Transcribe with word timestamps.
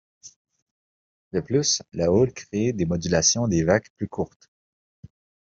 De 1.31 1.41
plus 1.41 1.83
la 1.93 2.09
houle 2.11 2.33
crée 2.33 2.73
des 2.73 2.87
modulations 2.87 3.47
des 3.47 3.63
vagues 3.63 3.91
plus 3.97 4.07
courtes. 4.07 4.49